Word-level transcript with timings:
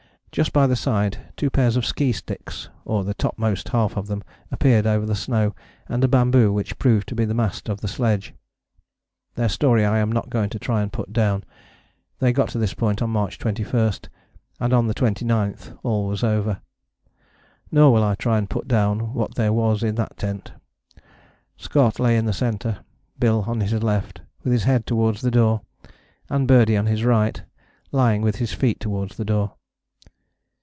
Just 0.33 0.53
by 0.53 0.65
the 0.65 0.77
side 0.77 1.17
two 1.35 1.49
pairs 1.49 1.75
of 1.75 1.85
ski 1.85 2.13
sticks, 2.13 2.69
or 2.85 3.03
the 3.03 3.13
topmost 3.13 3.67
half 3.67 3.97
of 3.97 4.07
them, 4.07 4.23
appeared 4.49 4.87
over 4.87 5.05
the 5.05 5.13
snow, 5.13 5.53
and 5.89 6.01
a 6.05 6.07
bamboo 6.07 6.53
which 6.53 6.79
proved 6.79 7.09
to 7.09 7.15
be 7.15 7.25
the 7.25 7.33
mast 7.33 7.67
of 7.67 7.81
the 7.81 7.87
sledge. 7.89 8.33
Their 9.35 9.49
story 9.49 9.83
I 9.83 9.97
am 9.97 10.09
not 10.09 10.29
going 10.29 10.49
to 10.51 10.57
try 10.57 10.81
and 10.81 10.89
put 10.93 11.11
down. 11.11 11.43
They 12.19 12.31
got 12.31 12.47
to 12.51 12.57
this 12.57 12.73
point 12.73 13.01
on 13.01 13.09
March 13.09 13.39
21, 13.39 13.91
and 14.61 14.71
on 14.71 14.87
the 14.87 14.93
29th 14.93 15.77
all 15.83 16.07
was 16.07 16.23
over. 16.23 16.61
Nor 17.69 17.91
will 17.91 18.03
I 18.05 18.15
try 18.15 18.37
and 18.37 18.49
put 18.49 18.69
down 18.69 19.13
what 19.13 19.35
there 19.35 19.51
was 19.51 19.83
in 19.83 19.95
that 19.95 20.15
tent. 20.15 20.53
Scott 21.57 21.99
lay 21.99 22.15
in 22.15 22.23
the 22.23 22.31
centre, 22.31 22.85
Bill 23.19 23.43
on 23.47 23.59
his 23.59 23.73
left, 23.83 24.21
with 24.45 24.53
his 24.53 24.63
head 24.63 24.85
towards 24.87 25.23
the 25.23 25.31
door, 25.31 25.59
and 26.29 26.47
Birdie 26.47 26.77
on 26.77 26.85
his 26.85 27.03
right, 27.03 27.43
lying 27.91 28.21
with 28.21 28.37
his 28.37 28.53
feet 28.53 28.79
towards 28.79 29.17
the 29.17 29.25
door. 29.25 29.55